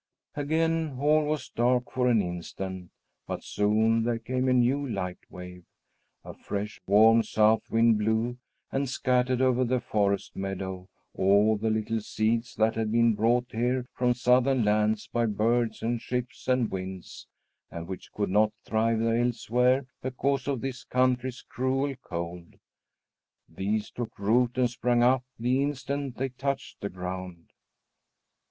Again, 0.33 0.97
all 0.99 1.25
was 1.25 1.47
dark 1.49 1.91
for 1.91 2.07
an 2.07 2.23
instant, 2.23 2.89
but 3.27 3.43
soon 3.43 4.01
there 4.01 4.17
came 4.17 4.49
a 4.49 4.53
new 4.53 4.89
light 4.89 5.19
wave. 5.29 5.63
A 6.25 6.33
fresh, 6.33 6.81
warm 6.87 7.21
south 7.21 7.69
wind 7.69 7.99
blew 7.99 8.39
and 8.71 8.89
scattered 8.89 9.43
over 9.43 9.63
the 9.63 9.79
forest 9.79 10.35
meadow 10.35 10.89
all 11.13 11.55
the 11.55 11.69
little 11.69 12.01
seeds 12.01 12.55
that 12.55 12.73
had 12.73 12.91
been 12.91 13.13
brought 13.13 13.51
here 13.51 13.85
from 13.93 14.15
southern 14.15 14.65
lands 14.65 15.05
by 15.05 15.27
birds 15.27 15.83
and 15.83 16.01
ships 16.01 16.47
and 16.47 16.71
winds, 16.71 17.27
and 17.69 17.87
which 17.87 18.11
could 18.11 18.31
not 18.31 18.51
thrive 18.65 19.03
elsewhere 19.03 19.85
because 20.01 20.47
of 20.47 20.61
this 20.61 20.83
country's 20.83 21.43
cruel 21.43 21.93
cold. 22.01 22.55
These 23.47 23.91
took 23.91 24.17
root 24.17 24.57
and 24.57 24.67
sprang 24.67 25.03
up 25.03 25.23
the 25.37 25.61
instant 25.61 26.17
they 26.17 26.29
touched 26.29 26.81
the 26.81 26.89
ground. 26.89 27.51